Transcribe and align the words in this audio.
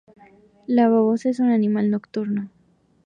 La 0.65 0.87
babosa 0.89 1.29
es 1.29 1.39
un 1.39 1.51
animal 1.51 1.91
nocturno. 1.91 2.49